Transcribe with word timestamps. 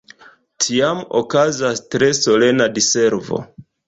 Tiam 0.63 1.03
okazas 1.19 1.81
tre 1.95 2.09
solena 2.21 2.67
Diservo. 2.79 3.41